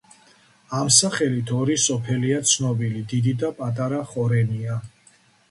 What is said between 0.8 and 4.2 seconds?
სახელით ორი სოფელია ცნობილი: დიდი და პატარა